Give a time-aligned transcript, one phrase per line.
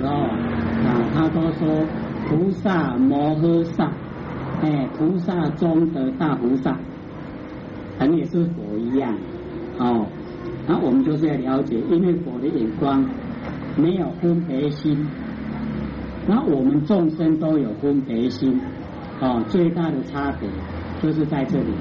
[0.00, 1.84] 时候啊，他都说
[2.26, 3.92] 菩萨摩诃萨，
[4.62, 6.76] 哎，菩萨中的大菩萨，
[7.98, 9.14] 能也是佛一样，
[9.78, 10.06] 哦，
[10.66, 13.04] 那我们就是要了解，因为佛的眼光
[13.76, 15.06] 没有分别心，
[16.26, 18.58] 那我们众生都有分别心，
[19.20, 20.48] 哦，最大的差别
[21.02, 21.72] 就是在这里。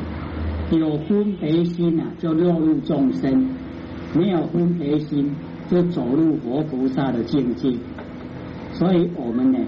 [0.71, 3.43] 有分别心啊，就落入众生；
[4.13, 5.33] 没有分别心，
[5.67, 7.73] 就走入佛菩萨的境界。
[8.79, 9.59] 所以我们呢，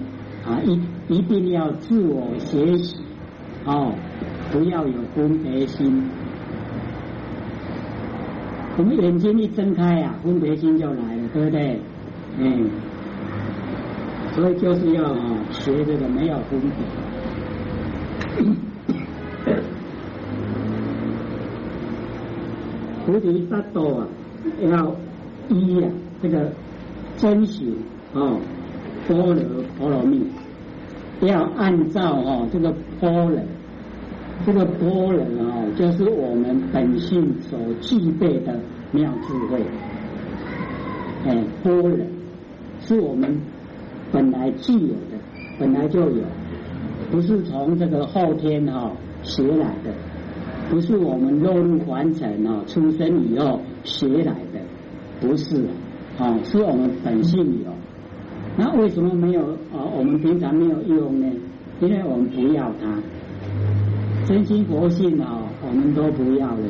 [0.46, 2.96] 啊，一一定要自我学习
[3.66, 3.92] 哦，
[4.50, 6.08] 不要有分别心。
[8.78, 11.78] 我们眼睛一睁开啊，分别心就来了，对不对？
[12.38, 12.70] 嗯，
[14.34, 15.14] 所以就是要，
[15.50, 16.70] 学这个没有分别。
[23.04, 24.08] 菩提萨埵啊，
[24.62, 24.96] 要
[25.50, 25.90] 依啊
[26.22, 26.50] 这个
[27.18, 27.76] 真行
[28.14, 28.40] 哦，
[29.08, 29.34] 般若
[29.78, 30.22] 波罗蜜，
[31.20, 33.38] 要按照哦这个般若，
[34.46, 38.58] 这个般若哦，就是我们本性所具备的
[38.92, 39.62] 妙智慧，
[41.26, 41.98] 哎，般若
[42.80, 43.40] 是我们
[44.10, 45.18] 本来具有的，
[45.58, 46.22] 本来就有，
[47.10, 48.90] 不是从这个后天哈
[49.22, 49.92] 学来的。
[50.70, 54.60] 不是我们落入凡尘哦，出生以后学来的，
[55.20, 55.66] 不是
[56.18, 57.70] 哦，是我们本性有。
[58.56, 59.40] 那为什么没有
[59.72, 59.80] 啊？
[59.96, 61.26] 我们平常没有用呢？
[61.80, 66.68] 因为我们不要它，真心佛性哦，我们都不要了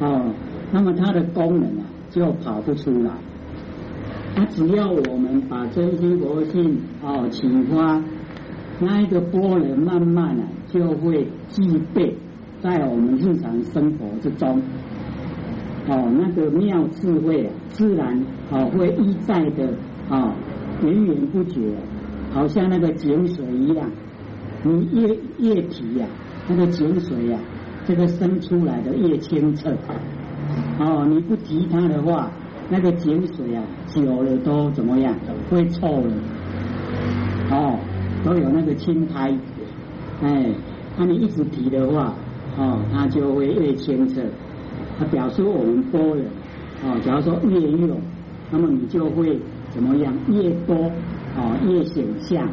[0.00, 0.32] 哦。
[0.72, 3.10] 那么它的功能啊，就跑不出来。
[4.36, 8.02] 那只要我们把真心佛性哦启发，
[8.80, 12.16] 那一个波人慢慢啊就会具备。
[12.60, 14.58] 在我们日常生活之中，
[15.86, 19.68] 哦，那个妙智慧自然哦会一再的
[20.08, 20.34] 啊
[20.82, 21.60] 源源不绝，
[22.32, 23.90] 好像那个井水一样。
[24.62, 26.06] 你液液体呀，
[26.48, 27.38] 那个井水呀，
[27.86, 29.70] 这个生出来的越清澈，
[30.78, 32.30] 哦，你不提它的话，
[32.70, 35.14] 那个井水啊，久了都怎么样？
[35.50, 36.12] 会臭了，
[37.50, 37.78] 哦，
[38.24, 39.30] 都有那个青苔，
[40.22, 40.50] 哎，
[40.96, 42.14] 那你一直提的话。
[42.56, 44.22] 哦，它就会越清澈。
[44.96, 46.22] 它表示我们多了，
[46.84, 48.00] 哦，假如说越用，
[48.52, 49.36] 那么你就会
[49.74, 50.14] 怎么样？
[50.28, 50.74] 越多，
[51.36, 52.48] 哦，越显象。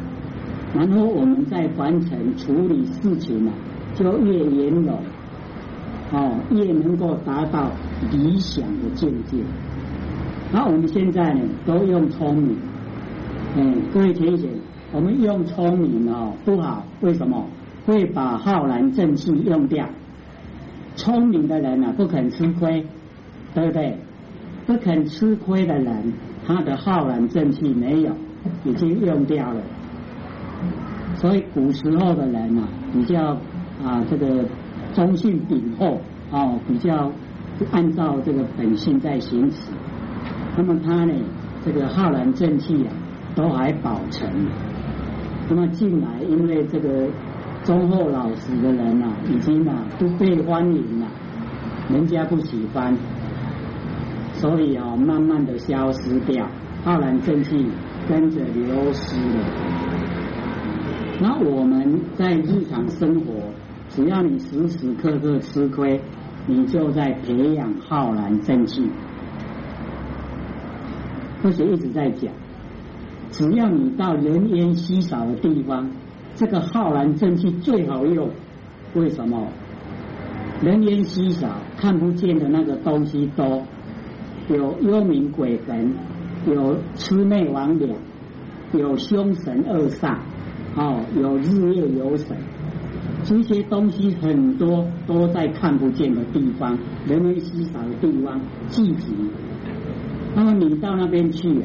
[0.74, 3.52] 然后我们在完成处理事情呢，
[3.94, 4.98] 就越圆融，
[6.12, 7.70] 哦，越能够达到
[8.10, 9.38] 理想的境界。
[10.52, 12.56] 那我们现在呢，都用聪明，
[13.56, 14.48] 嗯，各位同学，
[14.92, 17.46] 我们用聪明哦不好，为什么？
[17.86, 19.88] 会把浩然正气用掉。
[20.94, 22.86] 聪明的人啊，不肯吃亏，
[23.54, 23.98] 对不对？
[24.66, 26.12] 不肯吃亏的人，
[26.54, 28.12] 他的浩然正气没有，
[28.64, 29.60] 已经用掉了。
[31.16, 33.36] 所以古时候的人啊，比较
[33.84, 34.44] 啊这个
[34.92, 37.10] 忠信禀厚哦，比较
[37.70, 39.70] 按照这个本性在行使。
[40.56, 41.12] 那么他呢，
[41.64, 42.92] 这个浩然正气啊，
[43.34, 44.30] 都还保存。
[45.48, 47.08] 那么进来，因为这个。
[47.64, 51.06] 忠厚老实的人呐，已经啊不被欢迎了，
[51.88, 52.92] 人家不喜欢，
[54.42, 56.44] 所以啊慢慢的消失掉，
[56.82, 57.64] 浩然正气
[58.08, 59.44] 跟着流失了。
[61.20, 63.34] 那我们在日常生活，
[63.88, 66.00] 只要你时时刻刻吃亏，
[66.48, 68.90] 你就在培养浩然正气。
[71.40, 72.32] 或者一直在讲，
[73.30, 75.88] 只要你到人烟稀少的地方。
[76.34, 78.28] 这个浩然正气最好用，
[78.94, 79.46] 为什么？
[80.62, 83.62] 人烟稀少，看不见的那个东西多，
[84.48, 85.92] 有幽冥鬼神，
[86.46, 87.88] 有魑魅魍魉，
[88.72, 90.16] 有凶神恶煞，
[90.76, 92.36] 哦，有日夜有神，
[93.24, 99.14] 这些东西很多都在看不见的地方，人烟稀少的地方聚集。
[100.34, 101.62] 那么你到那边去，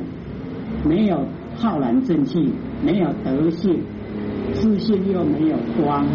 [0.85, 2.51] 没有浩然正气，
[2.83, 3.79] 没有德性。
[4.53, 6.06] 自信又没有光，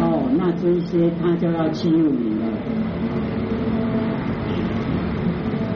[0.00, 2.31] 哦，那这些他就要欺负你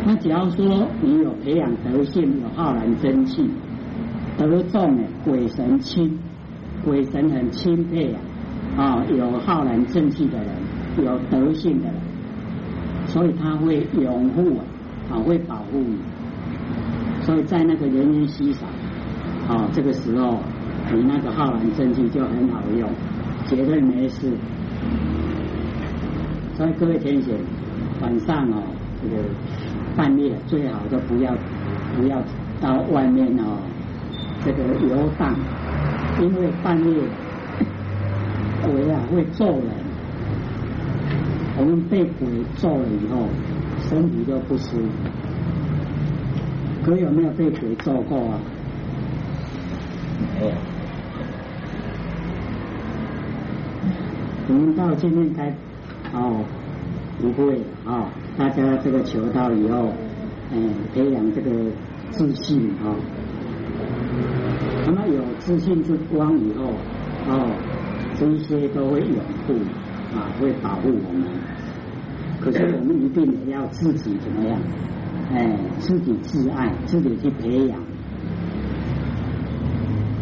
[0.06, 3.50] 那只要说你有培养德性，有浩然真气，
[4.38, 6.08] 得众的鬼神钦，
[6.85, 8.14] 鬼神很钦佩
[8.76, 10.49] 啊，啊，有浩然正气的人，
[11.05, 11.94] 有德性的人，
[13.08, 14.64] 所以他会拥护啊，
[15.11, 15.97] 啊，会保护你。
[17.23, 18.64] 所以在那个人烟稀少，
[19.49, 20.38] 啊，这个时候。
[20.94, 22.88] 你那个浩然正气就很好用，
[23.49, 24.31] 绝对没事。
[26.55, 27.35] 所以各位天选，
[28.00, 28.62] 晚上哦，
[29.02, 29.17] 这个
[29.96, 31.32] 半夜最好都不要
[31.96, 32.22] 不要
[32.60, 33.56] 到外面哦
[34.44, 35.34] 这个游荡，
[36.20, 36.94] 因为半夜
[38.62, 39.69] 鬼啊会揍人，
[41.56, 43.26] 我们被鬼揍了以后，
[43.88, 44.88] 身体就不舒服。
[46.84, 48.38] 可有没有被鬼揍过啊？
[50.38, 50.52] 没有。
[54.49, 55.52] 我们到今天才
[56.12, 56.44] 哦，
[57.20, 59.92] 不会啊，大家这个求道以后，
[60.52, 61.50] 嗯，培养这个
[62.10, 62.94] 自信啊。
[64.86, 66.64] 那么有自信之光以后，
[67.28, 67.50] 哦，
[68.18, 69.54] 这些都会拥护
[70.14, 71.26] 啊，会保护我们。
[72.40, 74.58] 可是我们一定也要自己怎么样？
[75.32, 77.78] 哎，自己自爱，自己去培养。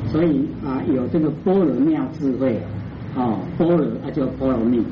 [0.07, 2.63] 所以啊，有这个般若妙智慧，
[3.17, 4.83] 哦，般若啊叫波罗蜜，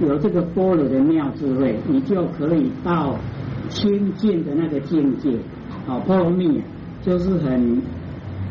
[0.00, 3.16] 有这个般若的妙智慧，你就可以到
[3.68, 5.38] 清净的那个境界。
[5.86, 6.62] 哦，波罗蜜
[7.02, 7.82] 就是很。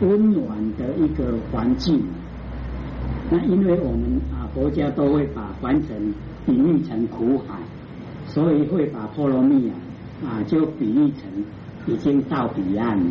[0.02, 2.04] 温暖的一个环境，
[3.30, 6.14] 那因为我们啊国家都会把凡尘
[6.46, 7.60] 比喻成苦海，
[8.26, 9.76] 所以会把波罗蜜啊
[10.26, 11.46] 啊就比喻成
[11.86, 13.06] 已经到彼岸了。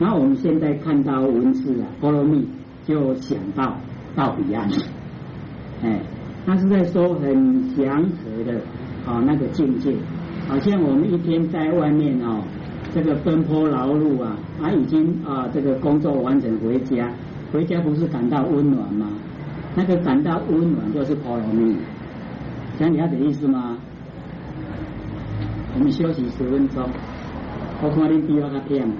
[0.00, 2.48] 那我们现在看到文字啊，波罗蜜
[2.84, 3.76] 就想到
[4.16, 4.76] 到彼岸了，
[5.84, 6.00] 哎，
[6.48, 8.58] 他是在说很祥和的
[9.06, 9.94] 啊那个境界，
[10.48, 12.42] 好像我们一天在外面哦。
[12.94, 17.12] 这个奔波劳碌啊，啊，已经啊，这个工作完成回家，
[17.52, 19.10] 回家不是感到温暖吗？
[19.76, 21.76] 那个感到温暖就是波罗蜜，
[22.78, 23.76] 讲了解意思吗？
[25.74, 26.82] 我们休息十分钟，
[27.82, 28.90] 我看你比我较偏，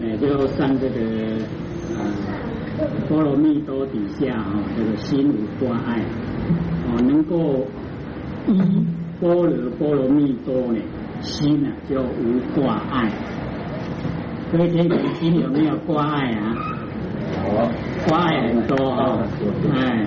[0.00, 1.44] 哎，就上这个
[1.94, 2.08] 啊
[3.06, 6.02] 波罗蜜多底下啊，这个心无挂碍，
[6.86, 7.66] 哦，能够
[8.46, 8.84] 依
[9.20, 10.78] 波罗波罗蜜多呢。
[11.22, 13.10] 心呢就无挂碍，
[14.52, 16.54] 各位天主心有没有挂碍啊？
[17.46, 19.18] 有，挂碍很多啊，
[19.72, 20.04] 哎，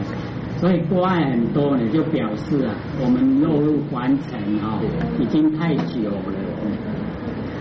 [0.57, 4.77] 所以挂碍很多呢，就表示啊，我们落入凡尘啊，
[5.19, 6.37] 已经太久了，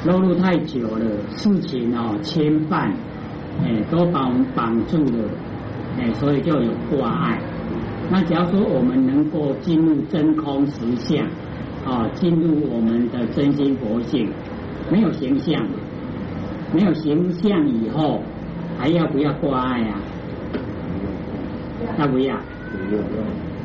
[0.04, 2.90] 落入太久了，事情哦牵绊，
[3.64, 5.30] 哎，都把我们绑住了，
[5.98, 7.38] 哎，所以就有挂碍。
[8.10, 11.26] 那假如说我们能够进入真空实相。
[11.86, 14.28] 啊，进入我们的真心佛性，
[14.90, 15.64] 没有形象，
[16.74, 18.20] 没有形象以后，
[18.76, 19.94] 还要不要挂碍啊？
[21.96, 22.34] 要不要？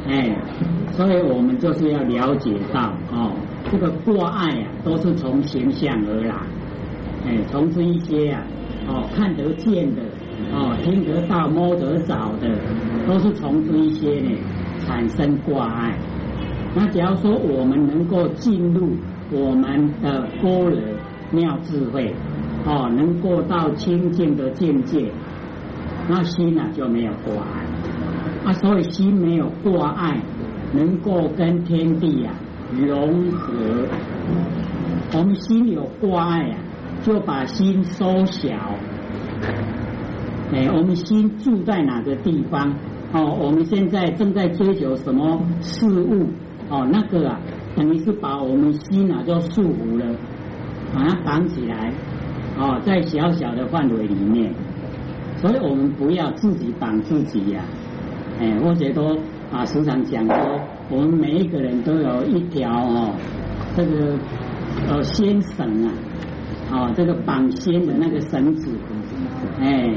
[0.08, 0.38] 哎，
[0.92, 3.32] 所以我们就是要了解到，哦，
[3.72, 6.36] 这个挂碍啊，都是从形象而来，
[7.26, 8.44] 哎，从这一些啊，
[8.88, 10.04] 哦，看得见的，
[10.54, 12.48] 哦，听得到、摸得着的，
[13.08, 14.38] 都是从这一些呢
[14.86, 15.98] 产生挂碍。
[16.76, 18.92] 那假如说我们能够进入
[19.32, 20.72] 我们的般若
[21.32, 22.14] 妙智慧，
[22.66, 25.12] 哦，能够到清净的境界，
[26.08, 27.66] 那心呢就没有挂碍。
[28.46, 30.22] 啊，所以心没有挂碍，
[30.74, 32.34] 能够跟天地啊
[32.74, 33.88] 融合。
[35.14, 36.58] 我们心有挂碍啊，
[37.04, 38.50] 就把心缩小。
[40.54, 42.74] 哎，我们心住在哪个地方？
[43.14, 46.28] 哦，我们现在正在追求什么事物？
[46.70, 47.40] 哦，那个啊，
[47.76, 50.16] 等于是把我们心啊就束缚了，
[50.94, 51.92] 把它绑起来，
[52.58, 54.54] 哦，在小小的范围里面，
[55.38, 57.64] 所以我们不要自己绑自己呀，
[58.40, 59.18] 哎，或者都
[59.52, 60.60] 啊时常讲说，
[60.90, 63.14] 我们每一个人都有一条哦，
[63.76, 64.18] 这个
[64.88, 65.92] 呃仙绳啊，
[66.72, 68.70] 哦，这个绑仙的那个绳子，
[69.60, 69.94] 哎，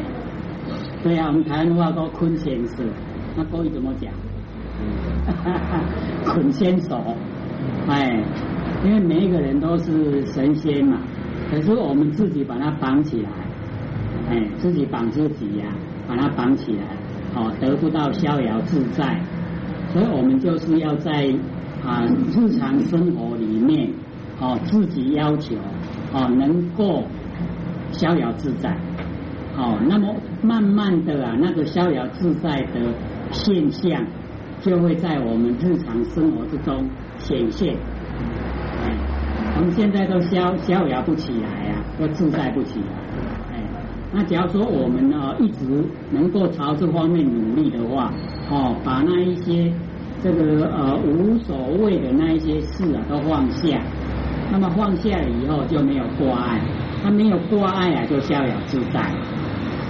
[1.05, 2.89] 对啊，我们台湾话都捆仙绳，
[3.37, 4.11] 那国语怎么讲？
[5.27, 5.81] 哈哈
[6.25, 6.99] 捆仙手，
[7.87, 8.25] 哎，
[8.83, 10.99] 因为每一个人都是神仙嘛，
[11.51, 13.29] 可是我们自己把它绑起来，
[14.31, 15.67] 哎，自己绑自己呀，
[16.09, 16.83] 把它绑起来，
[17.37, 19.21] 哦，得不到逍遥自在，
[19.93, 21.31] 所以我们就是要在
[21.85, 22.03] 啊
[22.35, 23.91] 日常生活里面，
[24.41, 25.55] 哦，自己要求，
[26.15, 27.05] 哦，能够
[27.93, 28.75] 逍遥自在，
[29.57, 32.93] 哦，那么慢慢的啊，那个逍遥自在的
[33.31, 34.05] 现象。
[34.63, 37.75] 就会在我们日常生活之中显现。
[38.83, 38.97] 哎，
[39.59, 42.87] 我们现在都逍逍遥不起来呀，都自在不起来。
[43.53, 43.61] 哎，
[44.11, 48.11] 那假如说我们呢一直能够朝这方面努力的话，
[48.51, 49.71] 哦，把那一些
[50.23, 53.79] 这个呃无所谓的那一些事啊都放下，
[54.51, 56.59] 那么放下了以后就没有挂碍，
[57.03, 59.13] 他没有挂碍啊就逍遥自在。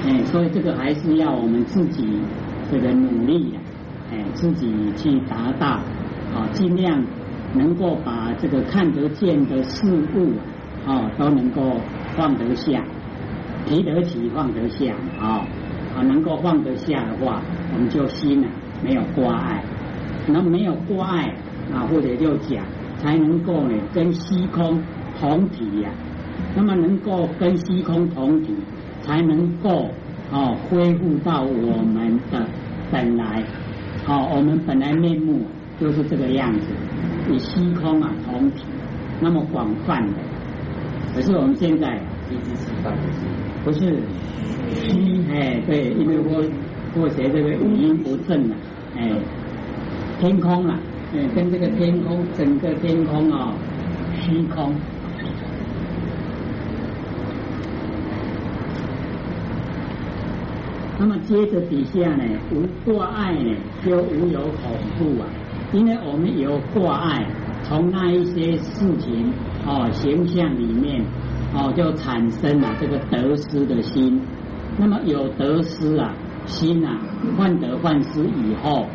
[0.07, 2.07] 哎，所以这个还是要我们自己
[2.71, 3.61] 这个努力呀。
[4.13, 7.03] 哎，自己去达到，啊，尽量
[7.55, 10.33] 能够把这个看得见的事物，
[10.87, 11.81] 啊，都能够
[12.15, 12.85] 放得下，
[13.67, 15.41] 提得起放得下啊
[15.97, 17.41] 啊，能够放得下的话，
[17.73, 18.49] 我们就心啊
[18.85, 19.65] 没有挂碍，
[20.29, 21.35] 那没有挂碍
[21.73, 22.63] 啊，或者就讲
[22.99, 24.81] 才能够呢跟虚空
[25.19, 25.91] 同体呀，
[26.55, 28.55] 那么能够跟虚空同体，
[29.07, 29.91] 才能够
[30.33, 32.47] 哦恢复到我们的
[32.91, 33.43] 本来，
[34.07, 35.43] 哦我们本来面目
[35.81, 36.67] 就是这个样子，
[37.31, 38.65] 与虚空啊同体，
[39.21, 40.15] 那么广泛的，
[41.15, 42.01] 可是我们现在。
[42.31, 42.91] 一直吃饭
[43.63, 43.99] 不是
[44.73, 46.43] 虚哎，对，因为我
[46.99, 48.57] 我学这个五音不正了，
[48.97, 49.13] 哎，
[50.19, 50.75] 天空了，
[51.15, 53.53] 哎，跟这个天空整个天空啊，
[54.19, 54.75] 虚空。
[60.99, 65.27] 那么接着底下呢，无挂碍呢，就无有恐怖啊，
[65.73, 67.27] 因为我们有挂碍，
[67.63, 69.33] 从那一些事情
[69.67, 71.05] 哦形象里面。
[71.57, 74.21] 哦，就产生了这个得失的心。
[74.77, 76.13] 那么有得失啊，
[76.47, 76.99] 心啊，
[77.39, 78.87] 患得患失以后，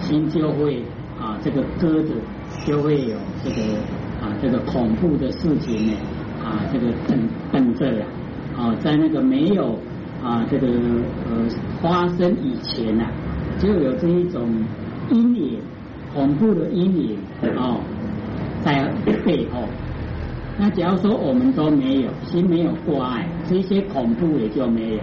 [0.00, 0.82] 心就会
[1.16, 2.14] 啊，这个鸽子
[2.66, 3.62] 就会有这个
[4.20, 5.92] 啊，这个恐怖的事情呢
[6.44, 7.16] 啊，这个等
[7.52, 8.04] 等着了。
[8.56, 9.78] 啊，在那个没有
[10.22, 11.48] 啊这个呃
[11.80, 13.04] 发生以前呐，
[13.58, 14.48] 就有这一种
[15.10, 15.60] 阴影，
[16.14, 17.18] 恐怖的阴影
[17.56, 17.76] 啊，
[18.64, 18.90] 在
[19.24, 19.62] 背后。
[20.60, 25.00] 那假如说我们都没有心没有挂碍，这些恐怖也就没有，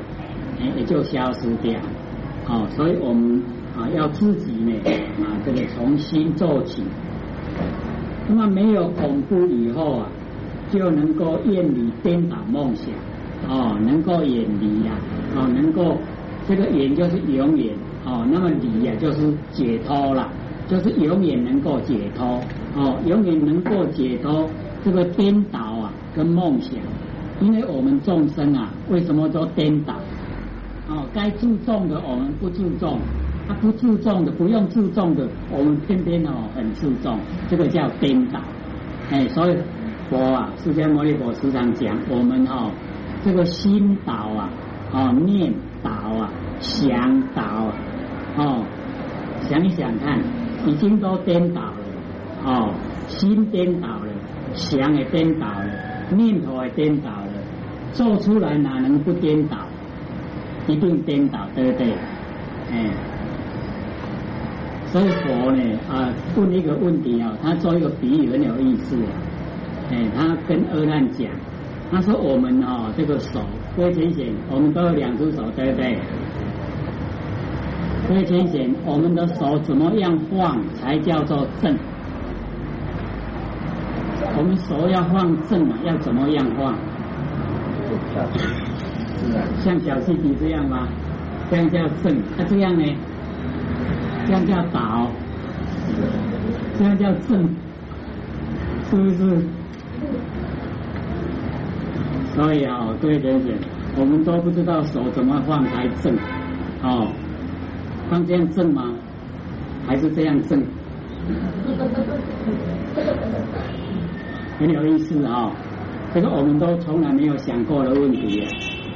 [0.59, 1.73] 也也就消失掉。
[2.47, 3.41] 哦，所以我们
[3.77, 4.73] 啊要自己呢
[5.21, 6.83] 啊这个从新做起。
[8.27, 10.07] 那么没有恐怖以后啊，
[10.71, 12.89] 就能够远离颠倒梦想，
[13.47, 14.93] 哦，能够远离呀，
[15.35, 15.97] 哦，能够
[16.47, 17.73] 这个远就是永远，
[18.05, 20.29] 哦，那么离呀就是解脱了，
[20.67, 22.39] 就是永远能够解脱，
[22.75, 24.49] 哦，永远能够解脱。
[24.83, 26.73] 这个颠倒啊，跟梦想，
[27.41, 29.95] 因为我们众生啊，为什么都颠倒？
[30.87, 32.99] 哦，该注重的我们不注重，
[33.47, 37.17] 他不注重的不用注重的，我们偏偏哦很注重，
[37.49, 38.39] 这个叫颠倒。
[39.09, 39.57] 哎，所以
[40.07, 42.69] 佛啊，释迦牟尼佛时常讲，我们哦
[43.25, 44.49] 这个心倒啊，
[44.93, 45.51] 哦念
[45.81, 46.29] 倒啊，
[46.59, 47.73] 想倒啊，
[48.37, 48.63] 哦
[49.41, 50.19] 想一想看，
[50.67, 51.79] 已经都颠倒了，
[52.45, 52.71] 哦
[53.07, 54.13] 心颠倒了。
[54.53, 55.65] 想也颠倒了，
[56.15, 57.27] 念头也颠倒了，
[57.93, 59.57] 做出来哪能不颠倒？
[60.67, 61.91] 一定颠倒，对不对？
[62.71, 62.89] 哎，
[64.85, 69.09] 所以佛呢啊问一个问题啊，他做一个比喻很有意思啊。
[69.91, 71.27] 哎，他跟阿难讲，
[71.95, 73.39] 他说我们啊这个手，
[73.77, 75.97] 各位浅显，我们都有两只手，对不对？
[78.09, 81.73] 各位浅显，我们的手怎么样晃才叫做正？
[84.37, 86.75] 我们手要放正啊，要怎么样放？
[89.63, 90.89] 像小弟弟这样吗？
[91.49, 92.83] 这样叫正，那这样呢？
[94.27, 95.09] 这样叫倒，
[96.77, 97.47] 这样叫正，
[98.89, 99.47] 是不是？
[102.35, 103.55] 所以啊，各位同学，
[103.97, 106.13] 我们都不知道手怎么放才正，
[106.83, 107.07] 哦，
[108.09, 108.93] 放这样正吗？
[109.87, 110.61] 还是这样正？
[114.59, 115.49] 很有意思啊，
[116.13, 118.41] 这个我们都从来没有想过的问题。
[118.41, 118.47] 啊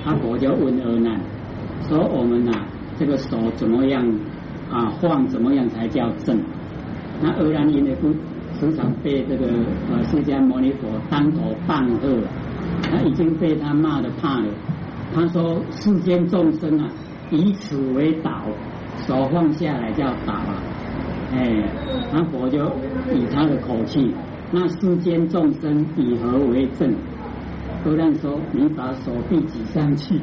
[0.06, 1.20] 阿婆就问阿难，
[1.88, 2.52] 说我们呐，
[2.98, 4.02] 这个手怎么样
[4.72, 6.40] 啊晃，怎么样才叫正？
[7.22, 8.08] 那阿难因为不
[8.58, 9.46] 时常被这个
[9.92, 12.24] 呃释迦牟尼佛当头棒喝了，
[12.90, 14.48] 他已经被他骂的怕了。
[15.14, 16.90] 他说世间众生啊，
[17.32, 18.44] 以此为导，
[19.08, 20.62] 手放下来叫导啊。
[21.32, 21.70] 哎，
[22.12, 22.66] 那佛就
[23.14, 24.14] 以他的口气。
[24.52, 26.94] 那世间众生以何为正？
[27.84, 30.20] 不然说你把手臂举上去，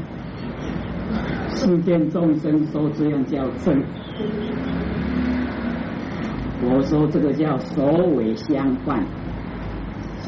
[1.49, 3.82] 世间众生说这样叫正。
[6.62, 7.85] 我说这个叫首
[8.16, 9.02] 尾相换，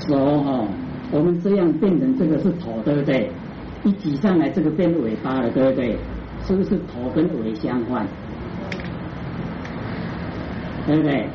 [0.09, 0.69] 手哦，
[1.11, 3.31] 我们这样变成这个是头，对不对？
[3.85, 5.97] 一挤上来这个变尾巴了，对不对？
[6.47, 8.07] 是不是头跟尾相换？
[10.87, 11.29] 对不对？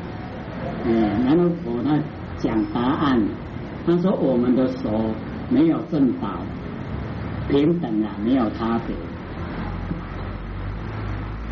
[0.84, 2.02] 嗯，然后我呢。
[2.36, 3.22] 讲答案，
[3.86, 4.90] 他说我们的手
[5.48, 6.28] 没有正倒，
[7.48, 8.94] 平等啊，没有差别。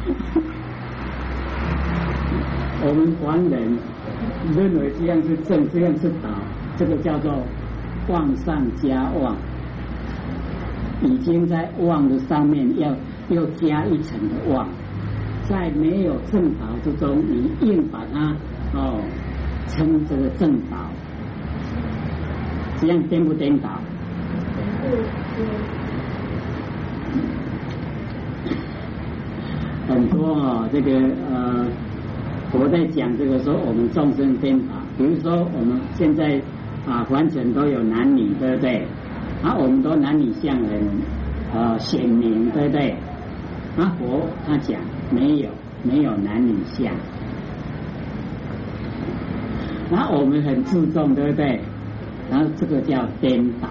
[2.85, 3.79] 我们凡人
[4.55, 6.29] 认为这样是正，这样是倒，
[6.77, 7.33] 这个叫做
[8.13, 9.35] 旺上加旺，
[11.03, 12.95] 已经在旺的上面，要
[13.31, 14.69] 要加一层的旺，
[15.49, 18.37] 在没有正法之中，你硬把它
[18.75, 19.01] 哦
[19.67, 20.91] 称这个正法，
[22.79, 23.71] 这样颠不颠倒？
[29.89, 30.91] 很多啊，这个
[31.33, 31.67] 呃，
[32.53, 36.39] 我在讲这个说，我们众生颠倒，比如说我们现在。
[36.87, 38.87] 啊，凡尘都有男女，对不对？
[39.43, 40.83] 啊，我们都男女相人
[41.55, 42.91] 呃显明，对不对？
[43.77, 45.49] 啊，佛他讲没有
[45.83, 46.93] 没有男女相，
[49.91, 51.61] 然后我们很注重，对不对？
[52.31, 53.69] 然后这个叫颠倒。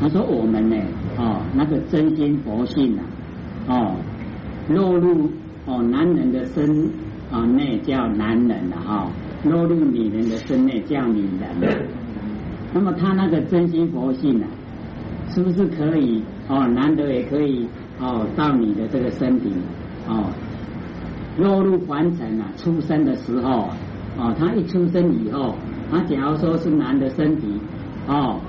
[0.00, 0.76] 他说我们呢，
[1.16, 3.02] 哦，那个真心佛性啊，
[3.68, 3.96] 哦，
[4.68, 5.30] 落入
[5.66, 6.88] 哦男人的身
[7.32, 9.10] 啊内叫男人了哈，
[9.44, 11.78] 落入女人的身内叫女人。
[12.72, 14.46] 那么他那个真心佛性啊，
[15.30, 16.66] 是不是可以哦？
[16.68, 17.66] 男的也可以
[18.00, 19.52] 哦，到你的这个身体
[20.06, 20.24] 哦，
[21.38, 23.68] 落入凡尘啊，出生的时候
[24.18, 25.54] 哦，他一出生以后，
[25.90, 27.60] 他假如说是男的身体
[28.06, 28.40] 哦。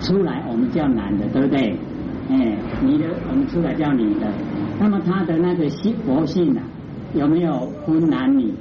[0.00, 1.78] 出来我们叫男的，对不对？
[2.28, 4.26] 哎，女的我们出来叫女的。
[4.80, 6.62] 那么他的那个心佛性啊，
[7.14, 8.52] 有没有分男女？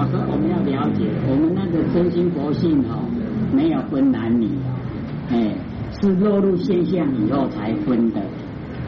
[0.00, 3.04] 好，所以我们要了解，我们那个真心佛性哦，
[3.52, 4.48] 没有分男女，
[5.28, 5.52] 哎，
[6.00, 8.20] 是落入现象以后才分的。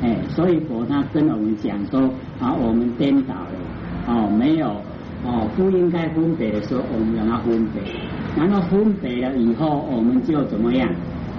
[0.01, 2.01] 哎，所以佛他跟我们讲说，
[2.41, 3.51] 啊，我们颠倒了，
[4.09, 4.69] 哦，没有，
[5.23, 7.83] 哦，不应该分别的时候，我们让它分别。
[8.35, 10.89] 然后分别了以后，我们就怎么样，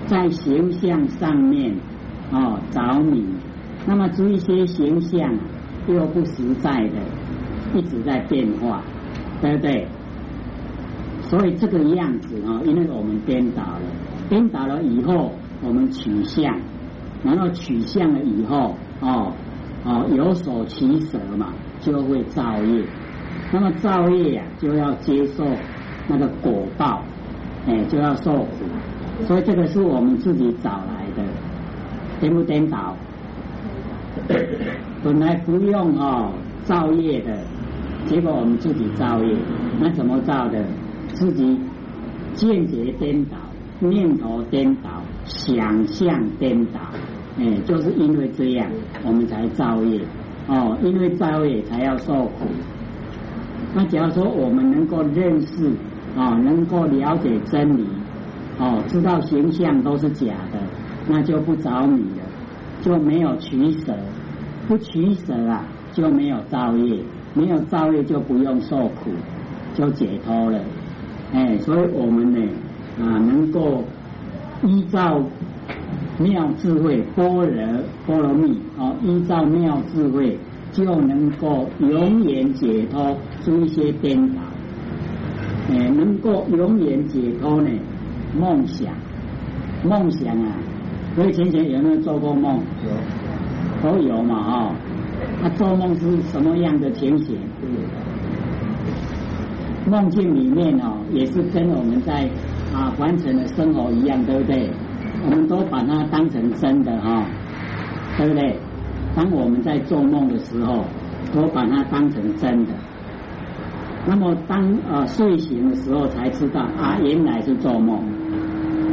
[0.05, 1.73] 在形象上面
[2.31, 3.25] 哦着迷。
[3.87, 5.35] 那么这一些形象
[5.87, 6.99] 又不实在的，
[7.73, 8.83] 一直在变化，
[9.41, 9.87] 对不对？
[11.21, 13.81] 所以这个样子啊，因为我们颠倒了，
[14.29, 16.55] 颠倒了以后，我们取向，
[17.23, 19.31] 然后取向了以后，哦
[19.85, 22.83] 哦有所取舍嘛，就会造业。
[23.51, 25.45] 那么造业呀，就要接受。
[26.05, 27.01] 那个果报，
[27.65, 31.23] 哎，就要受苦，所以这个是我们自己找来的，
[32.19, 32.93] 颠不颠倒？
[35.01, 36.33] 本来不用哦
[36.65, 37.39] 造业的，
[38.05, 39.35] 结果我们自己造业，
[39.79, 40.63] 那怎么造的？
[41.13, 41.59] 自己
[42.33, 43.37] 见解颠倒，
[43.79, 44.89] 念头颠倒，
[45.25, 46.79] 想象颠倒，
[47.37, 48.69] 哎，就是因为这样，
[49.05, 50.01] 我们才造业，
[50.47, 52.45] 哦，因为造业才要受苦。
[53.75, 55.71] 那假如说我们能够认识。
[56.15, 57.87] 哦，能够了解真理，
[58.59, 60.59] 哦，知道形象都是假的，
[61.07, 62.23] 那就不着迷了，
[62.83, 63.97] 就没有取舍，
[64.67, 66.99] 不取舍啊，就没有造业，
[67.33, 69.11] 没有造业就不用受苦，
[69.75, 70.59] 就解脱了。
[71.33, 72.39] 哎，所以我们呢
[72.99, 73.83] 啊，能够
[74.63, 75.21] 依照
[76.19, 80.37] 妙智慧般若波罗蜜，哦，依照妙智慧，
[80.71, 84.41] 就能够永远解脱出一些颠倒。
[85.69, 87.69] 哎，能够永远解脱呢？
[88.39, 88.93] 梦想，
[89.83, 90.51] 梦想啊！
[91.15, 92.59] 各位前前有没有做过梦？
[92.83, 94.71] 有，都有嘛哈。
[95.43, 97.37] 他做梦是什么样的情形？
[99.85, 102.29] 梦境里面哦，也是跟我们在
[102.73, 104.69] 啊完成的生活一样，对不对？
[105.25, 107.25] 我们都把它当成真的哈，
[108.17, 108.57] 对不对？
[109.17, 110.85] 当我们在做梦的时候，
[111.33, 112.71] 都把它当成真的。
[114.07, 117.99] 那么当呃睡醒的时候才知道啊，原来是做梦，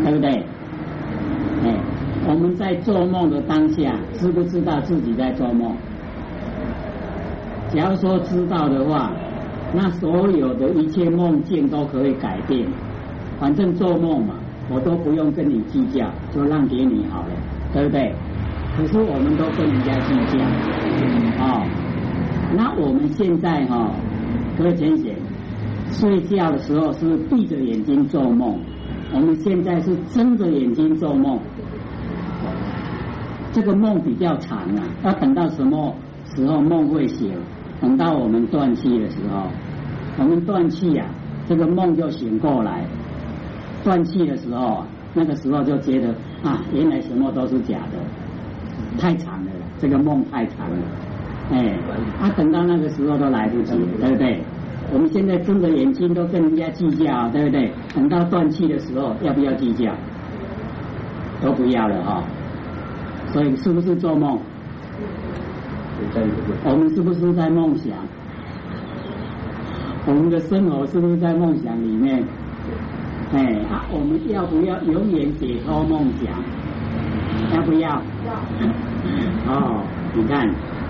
[0.03, 0.31] 对不对？
[1.63, 1.79] 哎，
[2.27, 5.73] 我们在做梦的当下，知不知道自己在做梦？
[7.73, 9.13] 假如说知道的话，
[9.73, 12.67] 那所有的一切梦境都可以改变。
[13.39, 14.35] 反正做梦嘛，
[14.69, 17.29] 我都不用跟你计较，就让给你好了，
[17.73, 18.13] 对不对？
[18.77, 20.45] 可是我们都跟人家计较，
[21.43, 21.65] 哦，
[22.57, 23.91] 那我们现在哈。
[24.59, 25.15] 各位浅显，
[25.91, 28.59] 睡觉的时候是闭着眼睛做梦，
[29.15, 31.39] 我们现在是睁着眼睛做梦。
[33.53, 35.95] 这个梦比较长啊，要等到什么
[36.37, 37.33] 时候梦会醒？
[37.81, 39.47] 等到我们断气的时候，
[40.19, 41.07] 我们断气呀，
[41.49, 42.85] 这个梦就醒过来。
[43.83, 46.09] 断气的时候，那个时候就觉得
[46.43, 47.99] 啊，原来什么都是假的，
[48.99, 50.77] 太长了，这个梦太长了。
[51.51, 51.79] 哎，
[52.21, 54.41] 啊，等到那个时候都来不及，对不对？
[54.93, 57.73] 我们现在睁着眼睛都跟人家计较，对不对？
[57.95, 59.93] 等到断气的时候，要不要计较？
[61.41, 62.23] 都不要了哈。
[63.33, 64.39] 所以是不是做梦？
[66.65, 67.97] 我们是不是在梦想？
[70.07, 72.23] 我们的生活是不是在梦想里面？
[73.33, 76.33] 哎，啊，我们要不要永远解脱梦想？
[77.55, 77.89] 要不要？
[78.27, 78.33] 要。
[79.47, 79.83] 哦，
[80.15, 80.49] 你看。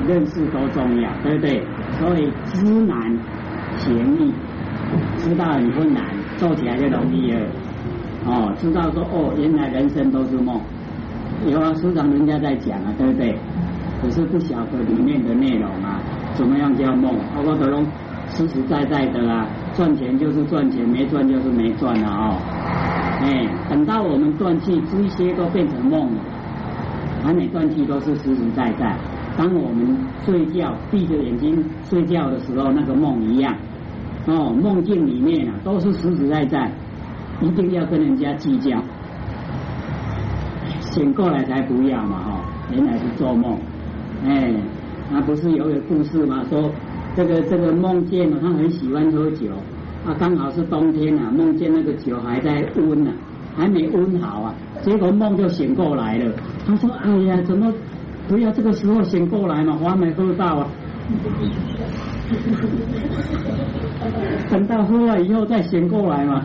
[0.08, 1.62] 认识多重要，对不对？
[1.98, 2.98] 所以知难
[3.76, 4.32] 行易，
[5.18, 6.02] 知道很困难，
[6.38, 7.40] 做起来就容易了。
[8.24, 10.58] 哦，知道说哦，原来人生都是梦，
[11.46, 13.36] 有啊，时常人家在讲啊，对不对？
[14.02, 16.00] 可是不晓得里面的内容啊，
[16.34, 17.14] 怎么样叫梦？
[17.36, 17.84] 我都拢
[18.30, 22.38] 实实在在的啊，赚钱就是赚钱，没赚就是没赚了哦。
[23.22, 26.20] 哎，等到我们断气，这些都变成梦了。
[27.22, 28.96] 还没断气都是实实在在。
[29.36, 33.54] 当我们睡觉闭着眼睛睡觉的时候，那个梦一样
[34.26, 36.72] 哦，梦境里面啊都是实实在在，
[37.42, 38.82] 一定要跟人家计较。
[40.80, 42.40] 醒过来才不要嘛哈，
[42.72, 43.58] 原来是做梦。
[44.26, 44.54] 哎，
[45.10, 46.44] 他不是有个故事吗？
[46.50, 46.70] 说
[47.16, 49.48] 这个这个梦见他很喜欢喝酒，
[50.06, 53.10] 啊，刚好是冬天啊，梦见那个酒还在温呢，
[53.56, 56.32] 还没温好啊，结果梦就醒过来了。
[56.66, 57.72] 他说：“哎呀，怎么
[58.28, 59.76] 不要这个时候醒过来嘛？
[59.82, 60.68] 我还没喝到啊，
[64.50, 66.44] 等到喝了以后再醒过来嘛。”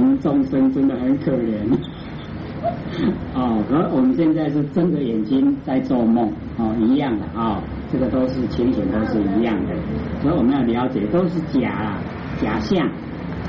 [0.00, 1.60] 我们众生真的很可怜，
[3.36, 9.74] 哦，而我们现在是睁着眼睛在做梦，哦，一样的啊，这个都是情形，都是一样的，
[10.22, 11.98] 所以我们要了解，都是假
[12.40, 12.88] 假象，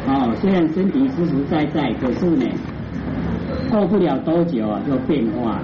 [0.06, 2.46] 哦，虽然身体实实在在，可是呢，
[3.72, 5.64] 过不了多久啊，就变化了。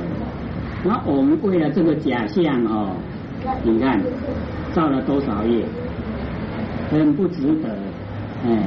[0.86, 2.96] 那我们为了这个假象哦，
[3.62, 4.02] 你看
[4.72, 5.66] 造了多少业，
[6.90, 7.76] 很不值得，
[8.46, 8.64] 哎。